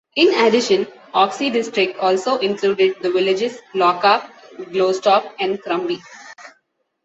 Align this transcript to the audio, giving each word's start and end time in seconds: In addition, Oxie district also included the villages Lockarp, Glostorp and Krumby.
In 0.15 0.33
addition, 0.47 0.85
Oxie 1.13 1.53
district 1.53 1.99
also 1.99 2.39
included 2.39 2.95
the 3.03 3.11
villages 3.11 3.59
Lockarp, 3.75 4.27
Glostorp 4.57 5.31
and 5.39 5.61
Krumby. 5.61 6.01